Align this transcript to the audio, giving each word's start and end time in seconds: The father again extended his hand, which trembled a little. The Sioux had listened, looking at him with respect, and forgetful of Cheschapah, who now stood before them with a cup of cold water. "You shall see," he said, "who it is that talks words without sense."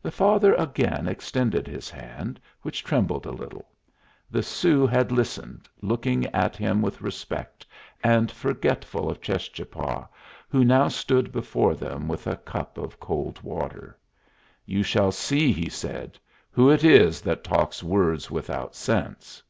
The 0.00 0.10
father 0.10 0.54
again 0.54 1.06
extended 1.06 1.66
his 1.66 1.90
hand, 1.90 2.40
which 2.62 2.82
trembled 2.82 3.26
a 3.26 3.30
little. 3.32 3.68
The 4.30 4.42
Sioux 4.42 4.86
had 4.86 5.12
listened, 5.12 5.68
looking 5.82 6.24
at 6.28 6.56
him 6.56 6.80
with 6.80 7.02
respect, 7.02 7.66
and 8.02 8.30
forgetful 8.32 9.10
of 9.10 9.20
Cheschapah, 9.20 10.08
who 10.48 10.64
now 10.64 10.88
stood 10.88 11.32
before 11.32 11.74
them 11.74 12.08
with 12.08 12.26
a 12.26 12.36
cup 12.38 12.78
of 12.78 12.98
cold 12.98 13.42
water. 13.42 13.98
"You 14.64 14.82
shall 14.82 15.12
see," 15.12 15.52
he 15.52 15.68
said, 15.68 16.18
"who 16.50 16.70
it 16.70 16.82
is 16.82 17.20
that 17.20 17.44
talks 17.44 17.82
words 17.82 18.30
without 18.30 18.74
sense." 18.74 19.42